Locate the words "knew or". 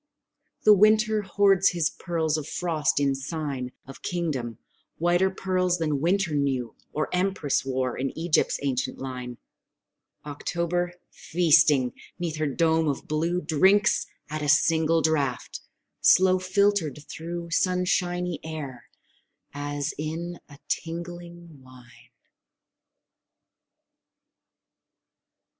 6.33-7.07